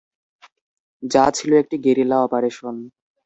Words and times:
যা 1.03 1.23
ছিলো 1.37 1.53
একটি 1.57 1.75
গেরিলা 1.85 2.17
অপারেশন। 2.21 2.75